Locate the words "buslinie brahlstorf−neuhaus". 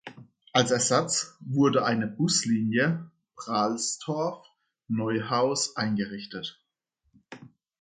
2.07-5.75